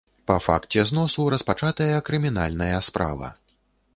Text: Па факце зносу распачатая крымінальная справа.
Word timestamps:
Па 0.29 0.35
факце 0.45 0.85
зносу 0.91 1.25
распачатая 1.33 2.01
крымінальная 2.09 2.79
справа. 2.91 3.33